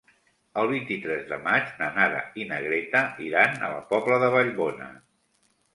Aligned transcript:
El 0.61 0.69
vint-i-tres 0.71 1.27
de 1.33 1.37
maig 1.49 1.69
na 1.81 1.89
Nara 1.99 2.23
i 2.45 2.49
na 2.53 2.59
Greta 2.65 3.03
iran 3.29 3.57
a 3.69 3.71
la 3.77 3.87
Pobla 3.95 4.21
de 4.27 4.33
Vallbona. 4.39 4.91